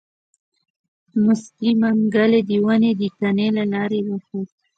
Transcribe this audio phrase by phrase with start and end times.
[1.23, 4.49] موسکی منګلی د ونې د تنې له لارې وخوت.